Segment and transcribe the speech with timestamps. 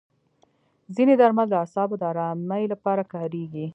[0.95, 3.65] ځینې درمل د اعصابو د ارامۍ لپاره کارېږي.